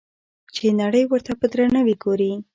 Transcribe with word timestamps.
چې 0.55 0.65
نړۍ 0.81 1.03
ورته 1.07 1.31
په 1.39 1.45
درناوي 1.51 1.95
ګوري. 2.03 2.31